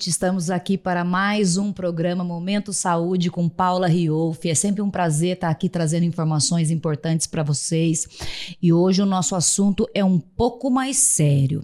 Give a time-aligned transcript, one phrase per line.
[0.00, 0.08] gente.
[0.08, 4.48] Estamos aqui para mais um programa Momento Saúde com Paula Riolfi.
[4.48, 8.08] É sempre um prazer estar aqui trazendo informações importantes para vocês.
[8.62, 11.62] E hoje o nosso assunto é um pouco mais sério.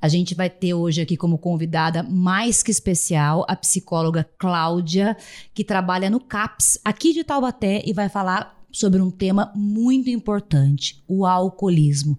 [0.00, 5.14] A gente vai ter hoje aqui como convidada mais que especial a psicóloga Cláudia,
[5.52, 11.02] que trabalha no CAPS aqui de Taubaté e vai falar sobre um tema muito importante:
[11.06, 12.18] o alcoolismo.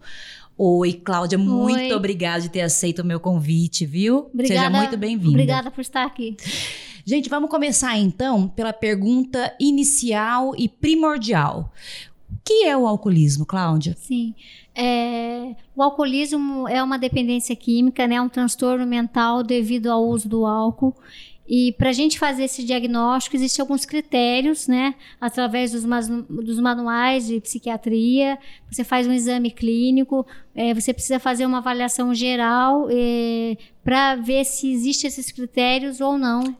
[0.58, 1.92] Oi, Cláudia, muito Oi.
[1.92, 4.30] obrigada de ter aceito o meu convite, viu?
[4.34, 5.32] Obrigada, Seja muito bem-vinda.
[5.32, 6.38] Obrigada por estar aqui.
[7.06, 11.72] Gente, vamos começar então pela pergunta inicial e primordial.
[12.32, 13.96] O que é o alcoolismo, Cláudia?
[14.00, 14.34] Sim.
[14.74, 18.20] É, o alcoolismo é uma dependência química, né?
[18.20, 20.96] Um transtorno mental devido ao uso do álcool.
[21.48, 24.96] E para a gente fazer esse diagnóstico, existem alguns critérios, né?
[25.22, 25.84] Através dos,
[26.28, 32.16] dos manuais de psiquiatria, você faz um exame clínico, é, você precisa fazer uma avaliação
[32.16, 32.88] geral
[33.84, 36.56] para ver se existem esses critérios ou não,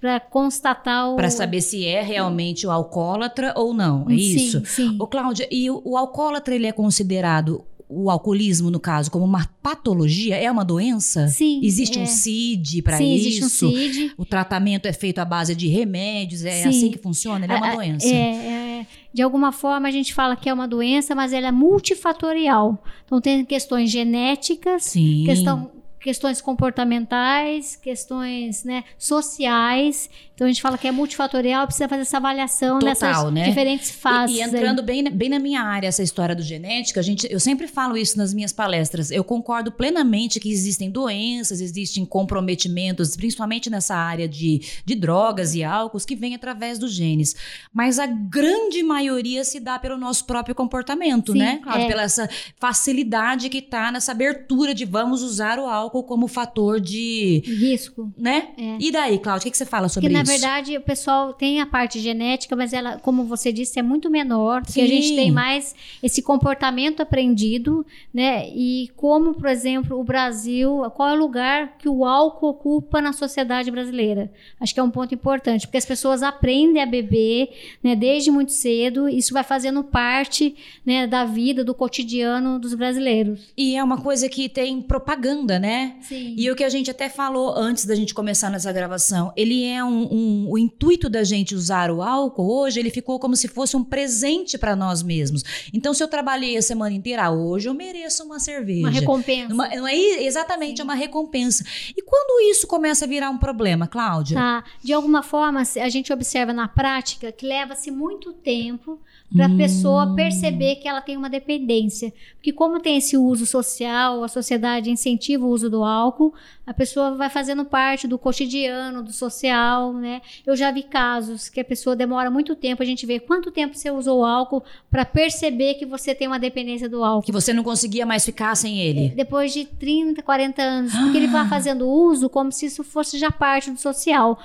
[0.00, 1.16] para constatar o.
[1.16, 4.66] Para saber se é realmente o alcoólatra ou não, é Sim, isso?
[4.66, 4.96] Sim.
[4.98, 9.46] Ô, Cláudia, e o, o alcoólatra ele é considerado o alcoolismo, no caso, como uma
[9.62, 10.36] patologia?
[10.36, 11.26] É uma doença?
[11.28, 12.02] Sim, Existe é.
[12.02, 13.26] um CID para isso?
[13.26, 14.12] existe um CID.
[14.16, 16.44] O tratamento é feito à base de remédios?
[16.44, 16.68] É Sim.
[16.68, 17.44] assim que funciona?
[17.44, 18.06] Ele é uma A- a- doença?
[18.06, 21.52] É, é, de alguma forma a gente fala que é uma doença, mas ela é
[21.52, 22.82] multifatorial.
[23.04, 25.24] Então tem questões genéticas, Sim.
[25.26, 25.70] questão,
[26.00, 30.08] questões comportamentais, questões né, sociais.
[30.34, 33.44] Então a gente fala que é multifatorial, precisa fazer essa avaliação Total, nessas né?
[33.44, 34.36] diferentes fases.
[34.36, 34.48] E, e aí.
[34.48, 37.68] entrando bem, na- bem na minha área, essa história do genética, a gente, eu sempre
[37.68, 39.10] falo isso nas minhas palestras.
[39.10, 45.62] Eu concordo plenamente que existem doenças, existem comprometimentos, principalmente nessa área de, de drogas e
[45.62, 47.36] álcools, que vêm através dos genes.
[47.70, 51.60] Mas a grande maioria se dá pelo nosso próprio comportamento, Sim, né?
[51.62, 51.86] Claro, é.
[51.86, 57.42] pela essa facilidade que está nessa abertura de vamos usar o álcool como fator de.
[57.44, 58.10] risco.
[58.16, 58.48] Né?
[58.56, 58.76] É.
[58.80, 60.32] E daí, Cláudia, o que, que você fala sobre Porque, na isso?
[60.32, 64.62] verdade, o pessoal tem a parte genética, mas ela, como você disse, é muito menor,
[64.62, 65.02] porque a Sim.
[65.02, 68.48] gente tem mais esse comportamento aprendido, né?
[68.50, 73.12] E como, por exemplo, o Brasil, qual é o lugar que o álcool ocupa na
[73.12, 74.30] sociedade brasileira?
[74.60, 77.48] Acho que é um ponto importante, porque as pessoas aprendem a beber,
[77.82, 83.52] né, desde muito cedo, isso vai fazendo parte, né, da vida, do cotidiano dos brasileiros.
[83.56, 85.79] E é uma coisa que tem propaganda, né?
[86.00, 86.34] Sim.
[86.36, 89.82] E o que a gente até falou antes da gente começar nessa gravação, ele é
[89.84, 93.76] um, um- o intuito da gente usar o álcool hoje, ele ficou como se fosse
[93.76, 95.42] um presente para nós mesmos.
[95.72, 98.80] Então, se eu trabalhei a semana inteira, ah, hoje eu mereço uma cerveja.
[98.88, 99.52] Uma recompensa.
[99.54, 101.64] Uma- não é exatamente é uma recompensa.
[101.96, 104.36] E quando isso começa a virar um problema, Cláudia?
[104.36, 104.64] Tá.
[104.82, 108.98] De alguma forma, a gente observa na prática que leva-se muito tempo
[109.34, 109.56] para a Hum.
[109.56, 112.12] pessoa perceber que ela tem uma dependência.
[112.34, 116.34] Porque como tem esse uso social, a sociedade incentiva o uso do álcool,
[116.66, 120.20] a pessoa vai fazendo parte do cotidiano, do social, né?
[120.46, 123.76] Eu já vi casos que a pessoa demora muito tempo, a gente vê quanto tempo
[123.76, 127.24] você usou o álcool para perceber que você tem uma dependência do álcool.
[127.24, 129.10] Que você não conseguia mais ficar sem ele.
[129.10, 130.92] Depois de 30, 40 anos.
[130.94, 134.38] Porque ele vai fazendo uso como se isso fosse já parte do social.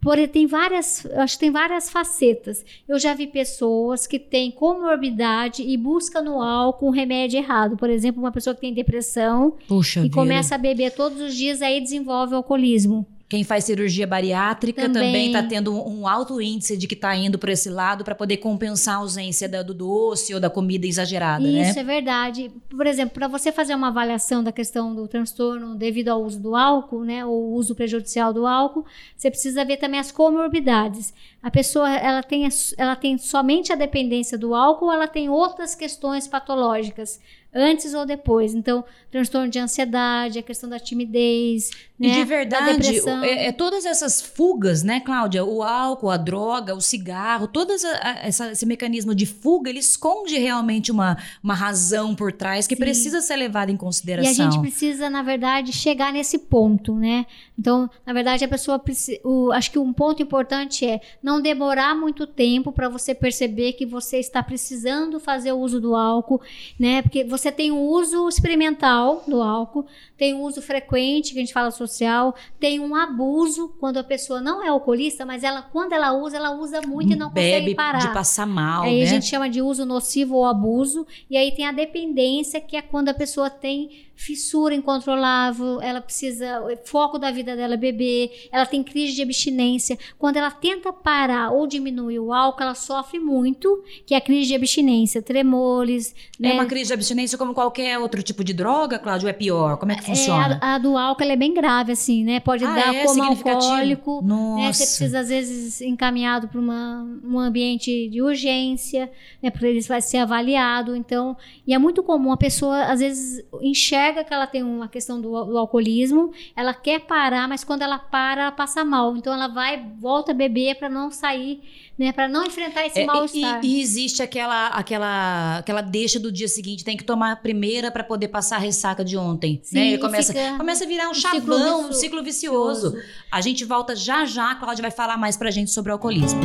[0.00, 2.64] Porém, tem várias, acho que tem várias facetas.
[2.88, 7.76] Eu já vi pessoas que têm comorbidade e buscam no álcool um remédio errado.
[7.76, 10.14] Por exemplo, uma pessoa que tem depressão Puxa e vida.
[10.14, 13.06] começa a beber todos os dias, aí desenvolve o alcoolismo.
[13.30, 17.52] Quem faz cirurgia bariátrica também está tendo um, alto índice de que está indo para
[17.52, 21.76] esse lado para poder compensar a ausência da- do doce ou da comida exagerada, Isso
[21.76, 21.80] né?
[21.80, 22.50] é verdade.
[22.68, 26.56] Por exemplo, para você fazer uma avaliação da questão do transtorno devido ao uso do
[26.56, 28.84] álcool, né, ou uso prejudicial do álcool,
[29.16, 31.14] você precisa ver também as comorbidades.
[31.42, 32.46] A pessoa, ela tem,
[32.76, 37.18] ela tem somente a dependência do álcool ou ela tem outras questões patológicas,
[37.52, 38.54] antes ou depois.
[38.54, 43.20] Então, transtorno de ansiedade, a questão da timidez, E né, de da verdade, depressão.
[43.20, 45.44] o- é, é todas essas fugas, né, Cláudia?
[45.44, 51.16] O álcool, a droga, o cigarro, todo esse mecanismo de fuga, ele esconde realmente uma,
[51.42, 52.80] uma razão por trás que Sim.
[52.82, 54.30] precisa ser levada em E consideração.
[54.46, 57.26] a gente precisa, na verdade, chegar nesse ponto, né?
[57.58, 59.18] Então, na verdade, a pessoa precisa.
[59.52, 64.18] Acho que um ponto importante é não demorar muito tempo para você perceber que você
[64.18, 66.40] está precisando fazer o uso do álcool,
[66.78, 67.02] né?
[67.02, 69.86] Porque você tem um uso experimental do álcool,
[70.16, 74.40] tem um uso frequente, que a gente fala social, tem um abuso quando a pessoa
[74.40, 77.74] não é alcoolista, mas ela, quando ela usa, ela usa muito e não Bebe consegue
[77.74, 77.98] parar.
[77.98, 79.04] de passar mal, Aí né?
[79.04, 81.06] a gente chama de uso nocivo ou abuso.
[81.30, 86.60] E aí tem a dependência, que é quando a pessoa tem fissura incontrolável, ela precisa,
[86.60, 89.98] o foco da vida dela é beber, ela tem crise de abstinência.
[90.18, 94.20] Quando ela tenta parar parar ou diminuir o álcool, ela sofre muito, que é a
[94.20, 96.14] crise de abstinência, tremores.
[96.38, 96.52] É né?
[96.54, 99.28] uma crise de abstinência como qualquer outro tipo de droga, Cláudio?
[99.28, 99.76] É pior?
[99.76, 100.58] Como é que É, funciona?
[100.62, 102.40] a, a do álcool é bem grave, assim, né?
[102.40, 103.04] Pode Ah, dar é?
[103.04, 104.22] alcoólico.
[104.22, 104.60] Nossa.
[104.62, 104.72] Né?
[104.72, 109.10] Você precisa, às vezes, encaminhado para um ambiente de urgência,
[109.42, 109.50] né?
[109.50, 110.96] Porque ele vai ser avaliado.
[110.96, 115.20] Então, e é muito comum a pessoa, às vezes, enxerga que ela tem uma questão
[115.20, 119.16] do, do alcoolismo, ela quer parar, mas quando ela para, ela passa mal.
[119.16, 121.60] Então, ela vai, volta a beber para não sair,
[121.98, 122.12] né?
[122.12, 123.60] Para não enfrentar esse É, mal-estar.
[123.64, 127.90] e, e existe aquela, aquela, aquela deixa do dia seguinte, tem que tomar a primeira
[127.90, 129.60] para poder passar a ressaca de ontem.
[129.62, 129.86] Sim, né?
[129.88, 132.96] Ele e começa, fica começa a virar um, um ciclo chavão, um vicio- ciclo vicioso.
[133.30, 136.40] A gente volta já já, a Cláudia vai falar mais pra gente sobre o alcoolismo.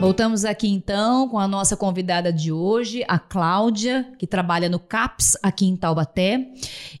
[0.00, 5.36] Voltamos aqui então com a nossa convidada de hoje, a Cláudia, que trabalha no CAPS
[5.42, 6.50] aqui em Taubaté,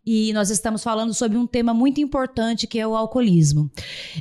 [0.04, 3.70] e nós estamos falando sobre um tema muito importante que é o alcoolismo.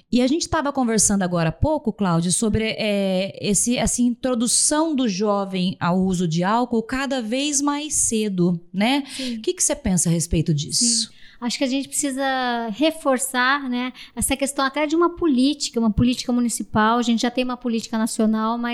[0.10, 5.10] E a gente estava conversando agora há pouco, Cláudia, sobre é, esse, essa introdução do
[5.10, 9.04] jovem ao uso de álcool cada vez mais cedo, né?
[9.12, 9.36] Sim.
[9.36, 11.12] O que, que você pensa a respeito disso?
[11.42, 16.34] Acho que a gente precisa reforçar né, essa questão até de uma política, uma política
[16.34, 16.98] municipal.
[16.98, 18.69] A gente já tem uma política nacional, mas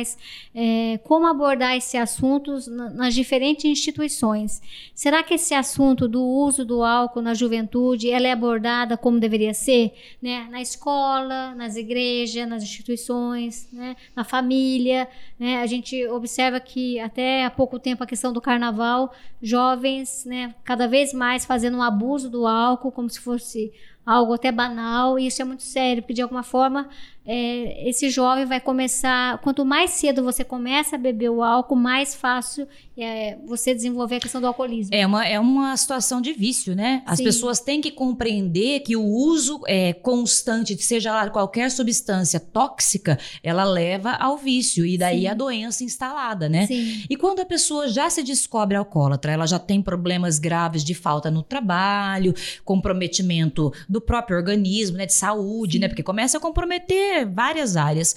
[0.54, 4.62] é, como abordar esse assunto na- nas diferentes instituições?
[4.94, 9.54] Será que esse assunto do uso do álcool na juventude ela é abordada como deveria
[9.54, 9.94] ser?
[10.22, 10.48] Né?
[10.50, 13.96] Na escola, nas igrejas, nas instituições, né?
[14.16, 15.08] na família.
[15.40, 15.62] Né?
[15.62, 20.88] A gente observa que até há pouco tempo a questão do carnaval, jovens né, cada
[20.88, 23.72] vez mais fazendo um abuso do álcool como se fosse
[24.06, 26.88] algo até banal, e isso é muito sério, porque de alguma forma
[27.26, 29.40] é, esse jovem vai começar.
[29.40, 32.68] Quanto mais cedo você começa a beber o álcool, mais fácil
[32.98, 34.96] é você desenvolver a questão do alcoolismo.
[34.96, 37.04] É uma, é uma situação de vício, né?
[37.06, 37.26] As Sim.
[37.26, 43.20] pessoas têm que compreender que o uso é, constante de seja lá qualquer substância tóxica,
[43.44, 45.28] ela leva ao vício e daí Sim.
[45.28, 46.68] a doença instalada, né?
[46.68, 47.04] Sim.
[47.10, 51.30] E quando a pessoa já se descobre alcoólatra, ela já tem problemas graves de falta
[51.30, 52.34] no trabalho,
[52.64, 58.16] comprometimento do próprio organismo, né, de saúde, né, porque começa a comprometer várias áreas.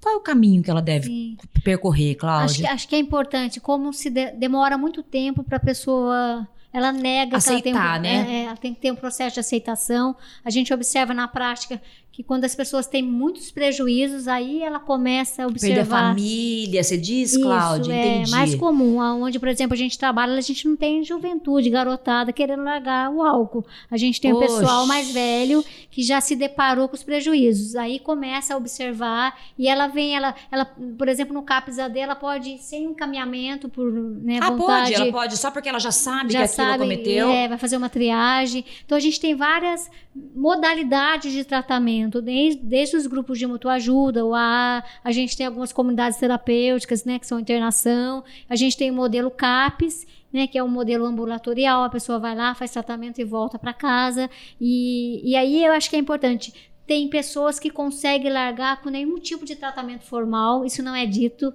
[0.00, 1.36] Qual é o caminho que ela deve Sim.
[1.62, 2.44] percorrer, Cláudia?
[2.46, 6.48] Acho que, acho que é importante, como se de- demora muito tempo para a pessoa.
[6.72, 8.08] Ela nega que ela tem, Aceitar, né?
[8.08, 10.16] é, é, ela tem que ter um processo de aceitação.
[10.44, 11.82] A gente observa na prática
[12.20, 16.08] que quando as pessoas têm muitos prejuízos, aí ela começa a Perder a observar.
[16.08, 17.94] família, você diz, Cláudia?
[17.94, 18.30] é Entendi.
[18.30, 22.62] mais comum, onde, por exemplo, a gente trabalha, a gente não tem juventude, garotada, querendo
[22.62, 23.64] largar o álcool.
[23.90, 24.48] A gente tem o Oxe.
[24.48, 27.74] pessoal mais velho que já se deparou com os prejuízos.
[27.74, 30.66] Aí começa a observar e ela vem, ela, ela
[30.98, 34.90] por exemplo, no CAPS AD, ela pode, sem encaminhamento por né, Ah, vontade...
[34.92, 37.30] pode, ela pode, só porque ela já sabe já que aquilo sabe, cometeu.
[37.30, 38.62] é, vai fazer uma triagem.
[38.84, 39.90] Então a gente tem várias
[40.34, 45.44] modalidades de tratamento, desde, desde os grupos de mutua ajuda, o AA, a gente tem
[45.44, 50.56] algumas comunidades terapêuticas, né, que são internação, a gente tem o modelo CAPES, né, que
[50.56, 54.30] é um modelo ambulatorial, a pessoa vai lá, faz tratamento e volta para casa.
[54.58, 56.54] E, e aí eu acho que é importante.
[56.86, 61.52] Tem pessoas que conseguem largar com nenhum tipo de tratamento formal, isso não é dito.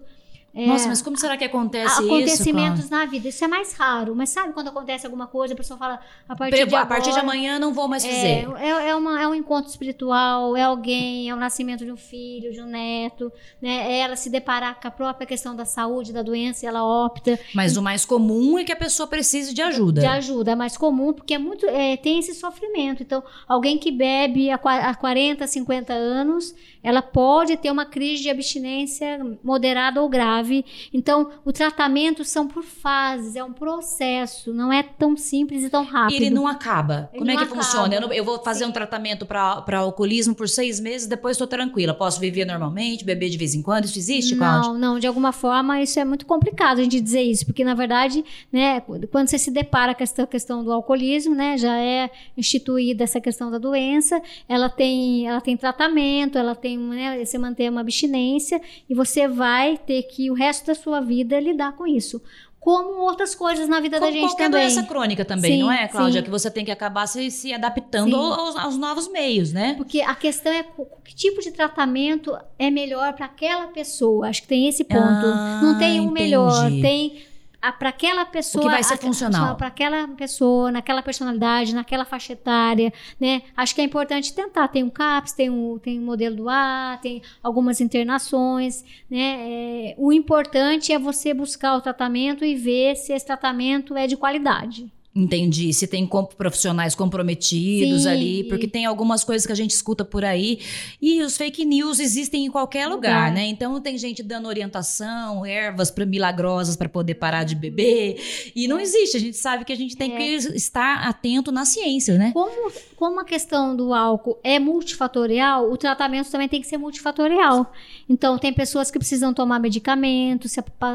[0.57, 3.27] É, Nossa, mas como será que acontece isso, acontecimentos na vida.
[3.27, 5.99] Isso é mais raro, mas sabe quando acontece alguma coisa, a pessoa fala
[6.29, 8.63] a partir Pre- de A partir de agora- amanhã não vou mais é, fazer.
[8.63, 12.53] é, é, uma, é um encontro espiritual, é alguém, é o nascimento de um filho,
[12.53, 13.29] de um neto,
[13.61, 13.91] né?
[13.91, 17.37] É ela se deparar com a própria questão da saúde, da doença, e ela opta
[17.53, 19.99] Mas o mais comum é que a pessoa precise de ajuda.
[19.99, 20.51] de ajuda.
[20.51, 23.03] É mais comum porque é muito, é, tem esse sofrimento.
[23.03, 28.29] Então, alguém que bebe há, há 40, 50 anos, ela pode ter uma crise de
[28.29, 30.44] abstinência moderada ou grave.
[30.93, 35.83] Então, o tratamento são por fases, é um processo, não é tão simples e tão
[35.83, 36.13] rápido.
[36.13, 37.09] E ele não acaba.
[37.13, 37.87] Ele Como é não que funciona?
[37.93, 38.07] Eu, acaba.
[38.07, 38.69] não- eu vou fazer Sim.
[38.69, 41.93] um tratamento para alcoolismo por seis meses, depois estou tranquila.
[41.93, 43.85] Posso viver normalmente, beber de vez em quando?
[43.85, 44.71] Isso existe, Cláudia?
[44.71, 47.73] Não, não, de alguma forma isso é muito complicado a gente dizer isso, porque na
[47.73, 53.03] verdade, né, quando você se depara com essa questão do alcoolismo, né, já é instituída
[53.03, 57.81] essa questão da doença, ela tem, ela tem tratamento, ela tem, né, você mantém uma
[57.81, 62.21] abstinência e você vai ter que resto da sua vida lidar com isso.
[62.59, 64.61] Como outras coisas na vida Como da gente qualquer também.
[64.67, 66.19] doença crônica também, Sim, não é, Cláudia?
[66.21, 66.25] sim.
[66.25, 69.75] Que você tem que acabar se, se adaptando aos, aos novos meios, né?
[69.77, 70.65] Porque a questão é
[71.03, 74.29] que tipo de tratamento é melhor para aquela pessoa.
[74.29, 74.99] Acho que tem esse ponto.
[74.99, 77.23] Ah, Não tem um melhor, tem
[77.71, 79.55] para aquela pessoa, vai ser funcional.
[79.55, 83.41] para aquela pessoa, naquela personalidade, naquela faixa etária, né?
[83.55, 84.67] Acho que é importante tentar.
[84.67, 89.37] Tem um CAPS, tem um, tem um modelo do A, tem algumas internações, né?
[89.39, 94.17] É, o importante é você buscar o tratamento e ver se esse tratamento é de
[94.17, 94.91] qualidade.
[95.15, 95.71] Entendi.
[95.73, 96.05] Se tem
[96.37, 98.09] profissionais comprometidos Sim.
[98.09, 100.59] ali, porque tem algumas coisas que a gente escuta por aí
[101.01, 103.31] e os fake news existem em qualquer lugar, Lugar.
[103.31, 103.45] né?
[103.47, 108.21] Então tem gente dando orientação, ervas pra, milagrosas para poder parar de beber
[108.53, 109.15] e não existe.
[109.15, 110.17] A gente sabe que a gente tem É.
[110.17, 110.23] que
[110.55, 112.31] estar atento na ciência, né?
[112.33, 117.71] Como, como a questão do álcool é multifatorial, o tratamento também tem que ser multifatorial.
[118.09, 120.47] Então, tem pessoas que precisam tomar medicamento,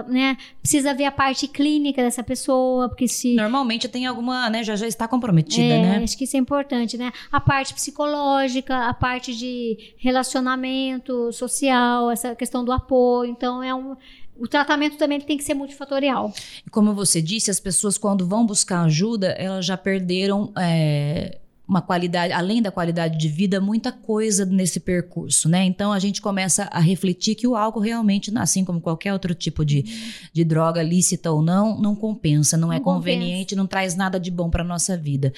[0.09, 3.35] né, precisa ver a parte clínica dessa pessoa, porque se.
[3.35, 4.63] Normalmente tem alguma, né?
[4.63, 6.05] Já já está comprometida, É, né?
[6.05, 7.13] Acho que isso é importante, né?
[7.33, 13.31] A parte psicológica, a parte de relacionamento social, essa questão do apoio.
[13.31, 13.97] Então, é um.
[14.39, 16.33] O tratamento também tem que ser multifatorial.
[16.67, 21.39] E como você disse, as pessoas quando vão buscar ajuda, elas já perderam é,
[21.71, 25.65] uma qualidade, além da qualidade de vida, muita coisa nesse percurso, né?
[25.65, 29.65] Então a gente começa a refletir que o álcool realmente, assim como qualquer outro tipo
[29.65, 29.85] de,
[30.33, 33.17] de droga, lícita ou não, não compensa, não, é Não compensa.
[33.17, 35.33] conveniente, não traz nada de bom para nossa vida.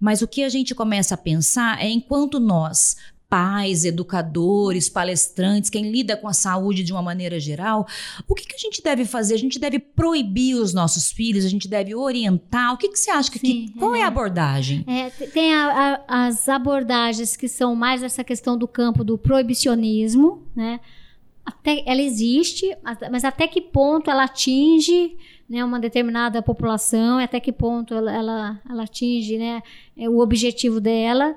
[0.00, 2.96] Mas o que a gente começa a pensar é enquanto nós
[3.28, 7.86] pais, educadores, palestrantes, quem lida com a saúde de uma maneira geral,
[8.26, 9.34] o que, que a gente deve fazer?
[9.34, 12.72] A gente deve proibir os nossos filhos, a gente deve orientar.
[12.72, 14.82] O que, que você acha que, Sim, que- qual é a abordagem?
[14.86, 19.18] É, te- tem a- a- as abordagens que são mais essa questão do campo do
[19.18, 20.80] proibicionismo, né?
[21.44, 22.76] Até, ela existe,
[23.10, 25.16] mas- até que ponto ela atinge
[25.48, 29.62] né, uma determinada população, até que ponto ela, ela, ela atinge né,
[29.96, 31.34] é, o objetivo dela.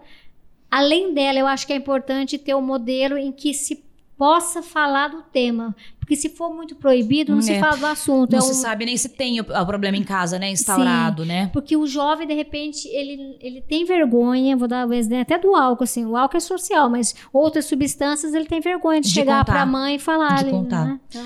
[0.71, 3.83] Além dela, eu acho que é importante ter um modelo em que se
[4.17, 5.75] possa falar do tema.
[5.99, 7.59] Porque se for muito proibido, não Hum, se é.
[7.59, 8.31] fala do assunto.
[8.31, 10.49] Não é se um- sabe nem se tem o, o problema em casa, né?
[10.51, 11.49] Instaurado, né?
[11.51, 15.55] porque o jovem, de repente, ele, ele tem vergonha, vou dar o exemplo até do
[15.55, 19.43] álcool, assim, o álcool é social, mas outras substâncias ele tem vergonha de, De chegar
[19.43, 20.35] para a mãe e falar.
[20.35, 20.85] De ali, contar.
[20.85, 20.99] Né?
[21.09, 21.25] Então,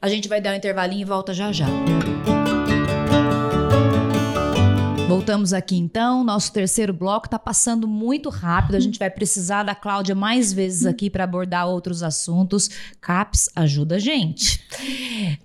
[0.00, 1.66] A gente vai dar um intervalinho e volta já já.
[5.08, 6.22] Voltamos aqui então.
[6.22, 8.74] Nosso terceiro bloco está passando muito rápido.
[8.74, 12.68] A gente vai precisar da Cláudia mais vezes aqui para abordar outros assuntos.
[13.00, 14.62] CAPS ajuda a gente.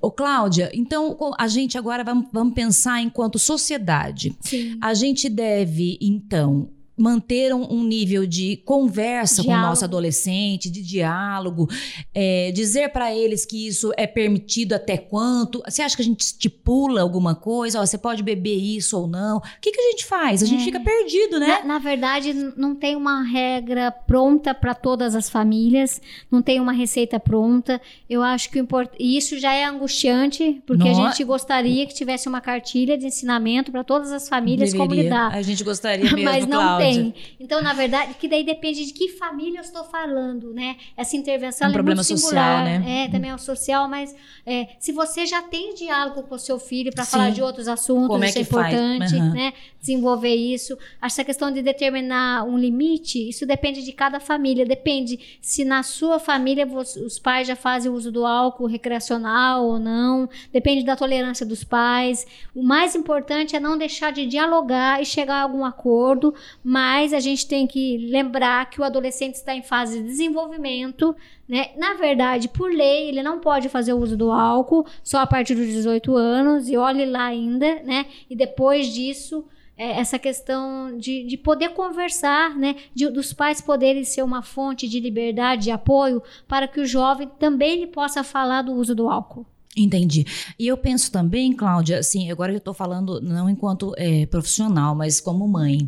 [0.01, 4.36] Ô, Cláudia, então a gente agora vamos, vamos pensar enquanto sociedade.
[4.41, 4.77] sim.
[4.82, 9.69] A gente deve, então, manter um, um nível de conversa com o Diálogo.
[9.69, 11.67] nosso adolescente, de diálogo,
[12.13, 15.62] é, dizer para eles que isso é permitido até quanto.
[15.67, 17.79] Você acha que a gente estipula alguma coisa?
[17.81, 19.38] Ó, você pode beber isso ou não?
[19.38, 20.43] O que, que a gente faz?
[20.43, 20.65] A gente É.
[20.65, 21.47] fica perdido, né?
[21.59, 26.71] Na, na verdade, não tem uma regra pronta para todas as famílias, não tem uma
[26.73, 27.81] receita pronta.
[28.09, 28.91] Eu acho que o import...
[29.00, 33.71] e isso já é angustiante, porque a gente gostaria que tivesse uma cartilha de ensinamento
[33.71, 35.03] para todas as famílias como Deveria.
[35.09, 35.33] lidar.
[35.33, 36.82] A gente gostaria mesmo, Mas não Cláudia.
[36.83, 37.13] Tem.
[37.39, 40.75] Então, na verdade, que daí depende de que família eu estou falando, né?
[40.97, 42.63] Essa intervenção É um ela problema muito social, singular.
[42.79, 43.05] né?
[43.05, 46.59] É, também é o social, mas é, se você já tem diálogo com o seu
[46.59, 48.73] filho para falar de outros assuntos, Como é isso é que faz?
[48.73, 49.33] importante, Aham.
[49.33, 49.53] né?
[49.79, 50.77] Desenvolver isso.
[51.01, 54.65] Essa questão de determinar um limite, isso depende de cada família.
[54.65, 60.29] Depende se na sua família os pais já fazem uso do álcool recreacional ou não.
[60.51, 62.25] Depende da tolerância dos pais.
[62.55, 66.33] O mais importante é não deixar de dialogar e chegar a algum acordo,
[66.74, 71.15] mas a gente tem que lembrar que o adolescente está em fase de desenvolvimento,
[71.48, 71.68] né?
[71.77, 75.68] Na verdade, por lei, ele não pode fazer uso do álcool só a partir dos
[75.68, 78.08] 18 anos, e olhe lá ainda, né?
[78.27, 79.46] E depois disso,
[79.77, 82.75] é, essa questão de, de poder conversar, né?
[82.92, 87.30] De- dos pais poderem ser uma fonte de liberdade, de apoio, para que o jovem
[87.38, 89.46] também ele possa falar do uso do álcool.
[89.77, 90.25] Entendi.
[90.58, 95.20] E eu penso também, Cláudia, assim, agora eu estou falando não enquanto é, profissional, mas
[95.22, 95.88] como mãe,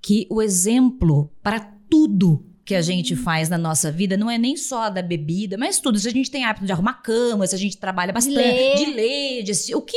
[0.00, 4.56] que o exemplo para tudo que a gente faz na nossa vida não é nem
[4.56, 5.98] só da bebida, mas tudo.
[5.98, 8.76] Se a gente tem hábito de arrumar cama, se a gente trabalha bastante, ler.
[8.76, 9.96] de ler, de o que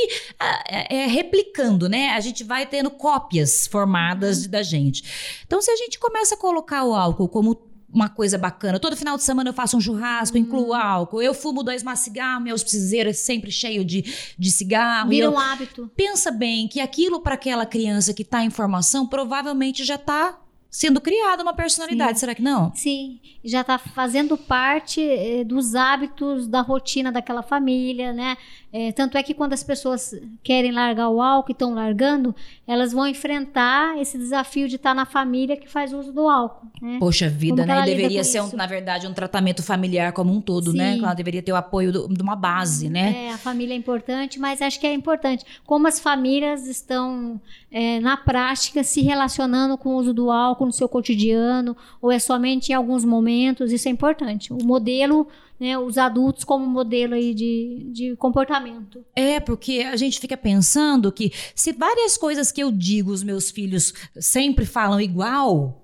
[0.68, 2.10] é, é replicando, né?
[2.10, 5.04] A gente vai tendo cópias formadas da gente.
[5.46, 7.54] Então, se a gente começa a colocar o álcool como
[7.94, 8.78] uma coisa bacana.
[8.80, 11.22] Todo final de semana eu faço um churrasco, incluo álcool.
[11.22, 14.02] Eu fumo dois maços de cigarro, meus piseiros sempre cheio de,
[14.38, 15.08] de cigarro.
[15.08, 15.90] Vira eu- um hábito.
[15.96, 20.38] Pensa bem que aquilo para aquela criança que está em formação provavelmente já está
[20.76, 22.18] sendo criada uma personalidade.
[22.18, 22.72] Será que não?
[22.74, 28.36] Sim, já está fazendo parte eh, dos hábitos da rotina daquela família, né?
[28.72, 30.12] Eh, tanto é que quando as pessoas
[30.42, 32.34] querem largar o álcool e estão largando,
[32.66, 36.96] elas vão enfrentar esse desafio de estar na família que faz uso do álcool, né?
[36.98, 37.82] Poxa vida, né?
[37.82, 40.94] E deveria ser, um- na verdade, um tratamento familiar como um todo, né?
[40.94, 41.04] Sim.
[41.04, 43.26] Ela deveria ter o apoio do- de uma base, né?
[43.28, 47.40] É, a família é importante, mas acho que é importante como as famílias estão
[47.76, 52.18] é, na prática se relacionando com o uso do álcool no seu cotidiano ou é
[52.18, 54.52] somente em alguns momentos, isso é importante.
[54.52, 55.26] O modelo
[55.58, 59.04] né, os adultos como modelo aí de, de comportamento.
[59.14, 63.50] É, porque a gente fica pensando que se várias coisas que eu digo os meus
[63.50, 65.83] filhos sempre falam igual,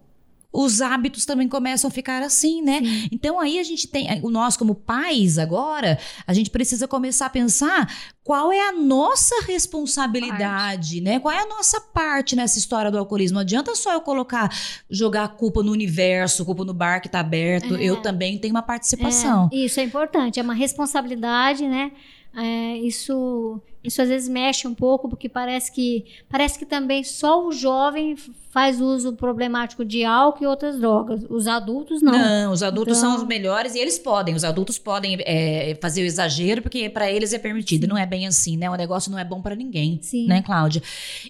[0.53, 2.81] os hábitos também começam a ficar assim, né?
[2.81, 3.09] Sim.
[3.13, 7.93] Então aí a gente tem, nós como pais agora, a gente precisa começar a pensar
[8.25, 11.01] qual é a nossa responsabilidade, parte.
[11.01, 11.21] né?
[11.21, 13.35] Qual é a nossa parte nessa história do alcoolismo?
[13.35, 14.51] Não adianta só eu colocar,
[14.89, 17.77] jogar a culpa no universo, culpa no bar que tá aberto.
[17.77, 17.83] É.
[17.83, 19.49] Eu também tenho uma participação.
[19.53, 21.93] É, isso é importante, é uma responsabilidade, né?
[22.37, 27.45] É, isso, isso às vezes mexe um pouco, porque parece que, parece que também só
[27.45, 28.15] o jovem
[28.51, 31.25] faz uso problemático de álcool e outras drogas.
[31.31, 32.13] Os adultos não.
[32.13, 33.13] Não, os adultos então...
[33.13, 34.35] são os melhores e eles podem.
[34.35, 37.87] Os adultos podem é, fazer o exagero porque para eles é permitido.
[37.87, 38.69] Não é bem assim, né?
[38.69, 40.27] O negócio não é bom para ninguém, Sim.
[40.27, 40.83] né, Cláudia?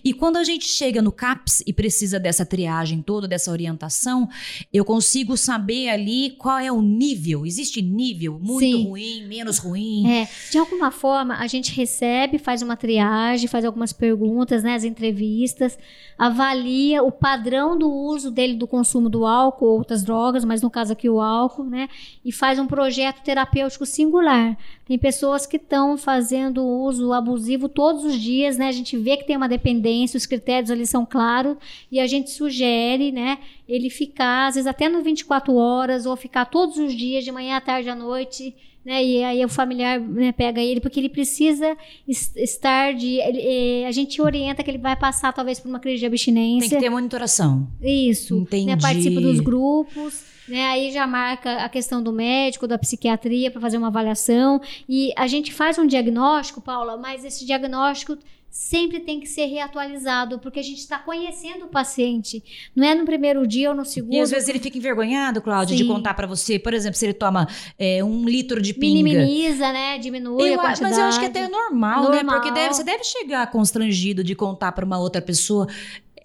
[0.03, 4.27] E quando a gente chega no CAPS e precisa dessa triagem toda, dessa orientação,
[4.73, 7.45] eu consigo saber ali qual é o nível.
[7.45, 8.89] Existe nível muito Sim.
[8.89, 10.11] ruim, menos ruim.
[10.11, 14.85] É, de alguma forma a gente recebe, faz uma triagem, faz algumas perguntas, né, as
[14.85, 15.79] entrevistas,
[16.17, 20.63] avalia o o padrão do uso dele do consumo do álcool ou outras drogas, mas
[20.63, 21.89] no caso aqui o álcool, né?
[22.25, 24.57] E faz um projeto terapêutico singular.
[24.87, 28.69] Tem pessoas que estão fazendo uso abusivo todos os dias, né?
[28.69, 31.57] A gente vê que tem uma dependência, os critérios ali são claros
[31.91, 33.39] e a gente sugere, né?
[33.69, 37.57] Ele ficar, às vezes até no 24 horas ou ficar todos os dias, de manhã
[37.57, 39.05] à tarde à noite né?
[39.05, 41.77] E aí o familiar né, pega ele, porque ele precisa
[42.09, 43.17] estar de.
[43.21, 46.71] Ele, é, a gente orienta que ele vai passar, talvez, por uma crise de abstinência.
[46.71, 47.69] Tem que ter monitoração.
[47.83, 48.35] Isso.
[48.35, 48.67] Né, Entendi.
[48.67, 50.31] Né, participa dos grupos.
[50.49, 54.61] Né, aí já marca a questão do médico, da psiquiatria, para fazer uma avaliação.
[54.89, 58.17] E a gente faz um diagnóstico, Paula, mas esse diagnóstico
[58.51, 62.43] sempre tem que ser reatualizado, porque a gente está conhecendo o paciente.
[62.75, 64.13] Não é no primeiro dia ou no segundo.
[64.13, 67.15] E às vezes ele fica envergonhado, Cláudia, de contar para você, por exemplo, se ele
[67.15, 69.05] toma é, um litro de pinga.
[69.05, 69.99] Minimiza, né?
[69.99, 70.83] Diminui eu, a quantidade.
[70.83, 72.25] Mas eu acho que é até normal, normal.
[72.25, 72.25] né?
[72.25, 75.69] Porque deve, você deve chegar constrangido de contar para uma outra pessoa.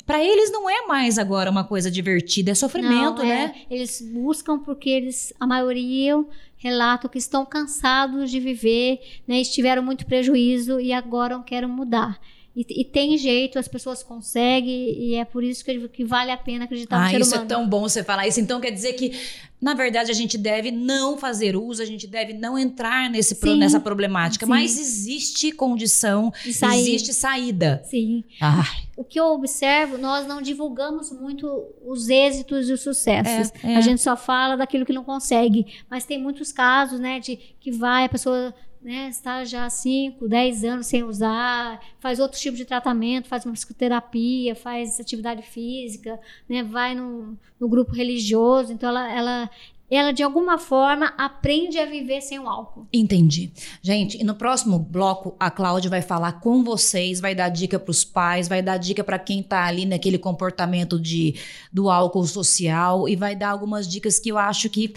[0.05, 3.55] Para eles não é mais agora uma coisa divertida, é sofrimento, não, é, né?
[3.69, 6.24] Eles buscam porque eles, a maioria
[6.57, 12.20] relatam que estão cansados de viver, né, estiveram muito prejuízo e agora querem mudar.
[12.55, 16.37] E, e, tem jeito, as pessoas conseguem, e é por isso que, que vale a
[16.37, 17.51] pena acreditar ah, no ser isso é humano.
[17.51, 18.39] é tão bom você falar isso.
[18.39, 19.11] Então quer dizer que,
[19.59, 23.57] na verdade, a gente deve não fazer uso, a gente deve não entrar nesse pro,
[23.57, 24.46] nessa problemática.
[24.46, 24.50] Sim.
[24.50, 27.81] Mas existe condição, existe saída.
[27.83, 28.24] Sim.
[28.39, 28.85] Ai.
[28.96, 31.46] O que eu observo, nós não divulgamos muito
[31.85, 33.51] os êxitos e os sucessos.
[33.61, 33.75] É, é.
[33.75, 35.65] A gente só fala daquilo que não consegue.
[35.89, 40.27] Mas tem muitos casos, né, de que vai, a pessoa né, está já há 5,
[40.27, 46.19] 10 anos sem usar, faz outro tipo de tratamento, faz uma psicoterapia, faz atividade física,
[46.48, 49.50] né, vai no, no grupo religioso, então ela, ela,
[49.89, 52.85] ela de alguma forma aprende a viver sem o álcool.
[52.93, 53.51] Entendi.
[53.81, 57.89] Gente, e no próximo bloco a Cláudia vai falar com vocês, vai dar dica para
[57.89, 61.33] os pais, vai dar dica para quem está ali naquele comportamento de
[61.74, 64.93] do álcool social e vai dar algumas dicas que eu acho que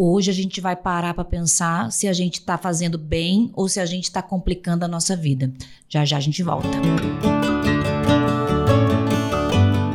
[0.00, 3.80] Hoje a gente vai parar para pensar se a gente está fazendo bem ou se
[3.80, 5.52] a gente está complicando a nossa vida.
[5.88, 6.68] Já já a gente volta.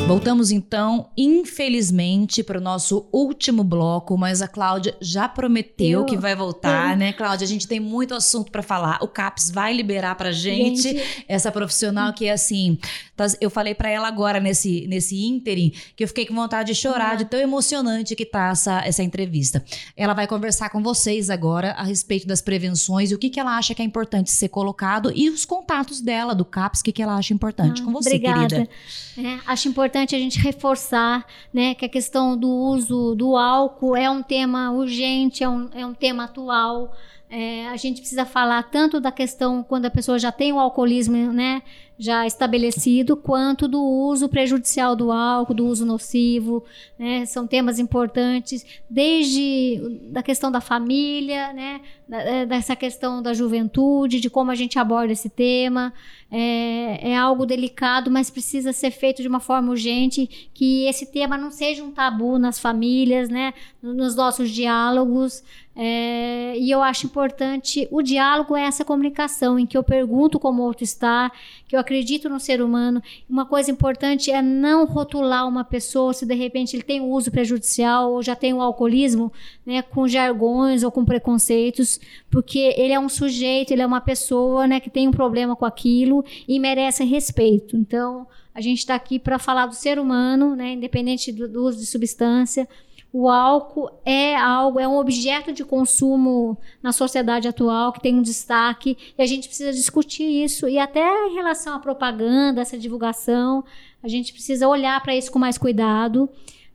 [0.06, 6.18] Voltamos então, infelizmente, para o nosso último bloco, mas a Cláudia já prometeu eu, que
[6.18, 6.98] vai voltar, eu.
[6.98, 7.46] né, Cláudia?
[7.46, 9.00] A gente tem muito assunto para falar.
[9.02, 12.78] O CAPS vai liberar para gente, gente, essa profissional que é assim.
[13.16, 16.76] Tá, eu falei para ela agora nesse nesse ínterim que eu fiquei com vontade de
[16.80, 19.64] chorar, de tão emocionante que tá essa, essa entrevista.
[19.96, 23.58] Ela vai conversar com vocês agora a respeito das prevenções e o que, que ela
[23.58, 27.02] acha que é importante ser colocado e os contatos dela do CAPS, o que, que
[27.02, 27.82] ela acha importante.
[27.82, 28.48] Ah, com você, obrigada.
[28.48, 28.70] querida.
[29.18, 33.96] É, acho importante importante a gente reforçar né, que a questão do uso do álcool
[33.96, 36.92] é um tema urgente, é um, é um tema atual.
[37.30, 41.32] É, a gente precisa falar tanto da questão quando a pessoa já tem o alcoolismo,
[41.32, 41.62] né?
[41.98, 46.64] Já estabelecido, quanto do uso prejudicial do álcool, do uso nocivo,
[46.98, 47.26] né?
[47.26, 49.80] São temas importantes, desde
[50.10, 51.82] da questão da família, né?
[52.12, 55.94] É, dessa questão da juventude, de como a gente aborda esse tema.
[56.30, 61.38] É, é algo delicado, mas precisa ser feito de uma forma urgente, que esse tema
[61.38, 63.54] não seja um tabu nas famílias, né?
[63.82, 65.44] Nos nossos diálogos.
[65.76, 70.62] É, e eu acho importante o diálogo é essa comunicação em que eu pergunto como
[70.62, 71.32] o outro está,
[71.68, 73.02] que eu acredito no ser humano.
[73.30, 77.30] Uma coisa importante é não rotular uma pessoa se de repente ele tem um uso
[77.30, 79.32] prejudicial ou já tem o um alcoolismo,
[79.66, 82.00] né, com jargões ou com preconceitos,
[82.32, 85.66] porque ele é um sujeito, ele é uma pessoa, né, que tem um problema com
[85.66, 87.78] aquilo e merece respeito.
[87.78, 91.80] Então, a gente está aqui para falar do ser humano, né, independente do, do uso
[91.80, 92.68] de substância
[93.14, 98.24] o álcool é algo, é um objeto de consumo na sociedade atual que tem um
[98.24, 103.64] destaque e a gente precisa discutir isso e até em relação à propaganda, essa divulgação,
[104.02, 106.28] a gente precisa olhar para isso com mais cuidado.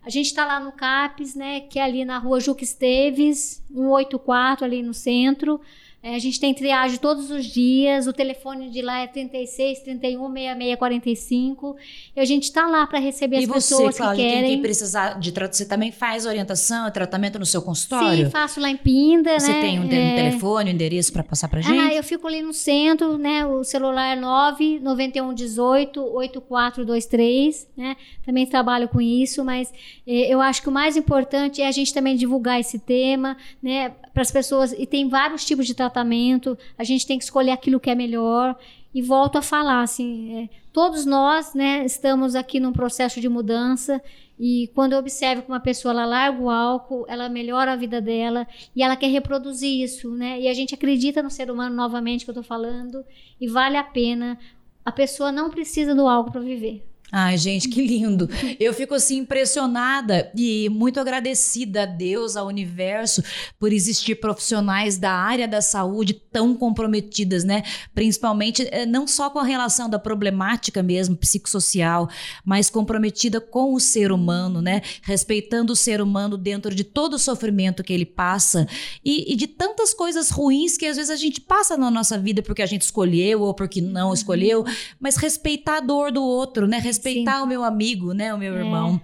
[0.06, 4.64] A gente está lá no CAPES, né, que é ali na rua Juca Esteves, 184
[4.64, 5.60] ali no centro.
[6.00, 10.32] É, a gente tem triagem todos os dias, o telefone de lá é 36 31
[10.32, 11.76] 66 45
[12.14, 14.50] e a gente está lá para receber e as você, pessoas Cláudia, que querem.
[14.50, 18.26] Quem precisar de tratamento, você também faz orientação, tratamento no seu consultório?
[18.26, 19.60] Sim, faço lá em Pinda, você né?
[19.60, 20.14] tem um, é...
[20.14, 21.76] telefone, um endereço para passar para gente?
[21.76, 23.44] Ah, eu fico ali no centro, né?
[23.44, 27.96] O celular é 9 91 18 8423, né?
[28.24, 29.72] Também trabalho com isso, mas
[30.06, 33.90] eh, eu acho que o mais importante é a gente também divulgar esse tema, né?
[34.14, 37.50] Para as pessoas e tem vários tipos de tratamento tratamento, a gente tem que escolher
[37.50, 38.56] aquilo que é melhor.
[38.94, 44.02] E volto a falar, assim, é, todos nós, né, estamos aqui num processo de mudança
[44.38, 48.00] e quando eu observo que uma pessoa ela larga o álcool, ela melhora a vida
[48.00, 50.40] dela e ela quer reproduzir isso, né?
[50.40, 53.04] E a gente acredita no ser humano novamente que eu estou falando
[53.40, 54.38] e vale a pena.
[54.84, 56.87] A pessoa não precisa do álcool para viver.
[57.10, 58.28] Ai, gente, que lindo.
[58.60, 63.22] Eu fico assim impressionada e muito agradecida a Deus, ao universo,
[63.58, 67.62] por existir profissionais da área da saúde tão comprometidas, né?
[67.94, 72.10] Principalmente eh, não só com a relação da problemática mesmo psicossocial,
[72.44, 74.82] mas comprometida com o ser humano, né?
[75.00, 78.68] Respeitando o ser humano dentro de todo o sofrimento que ele passa
[79.02, 82.42] e, e de tantas coisas ruins que às vezes a gente passa na nossa vida
[82.42, 84.62] porque a gente escolheu ou porque não escolheu,
[85.00, 86.78] mas respeitar a dor do outro, né?
[86.98, 87.42] Respeitar Sim.
[87.42, 88.58] o meu amigo, né, o meu é.
[88.58, 89.00] irmão.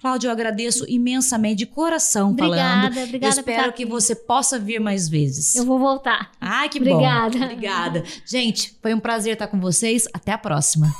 [0.00, 3.06] Cláudio, eu agradeço imensamente, de coração obrigada, falando.
[3.06, 5.54] Obrigada, Eu espero que você possa vir mais vezes.
[5.54, 6.30] Eu vou voltar.
[6.40, 7.38] Ai, que obrigada.
[7.38, 7.44] bom.
[7.44, 8.04] Obrigada.
[8.24, 10.06] Gente, foi um prazer estar com vocês.
[10.12, 10.94] Até a próxima.